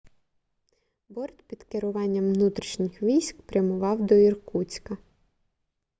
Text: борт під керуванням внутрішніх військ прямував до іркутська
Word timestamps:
борт 1.09 1.41
під 1.47 1.63
керуванням 1.63 2.33
внутрішніх 2.33 3.03
військ 3.03 3.41
прямував 3.41 4.05
до 4.05 4.15
іркутська 4.15 4.97